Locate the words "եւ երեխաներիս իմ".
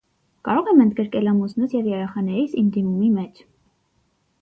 1.79-2.75